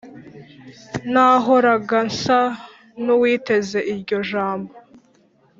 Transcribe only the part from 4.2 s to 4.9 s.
jambo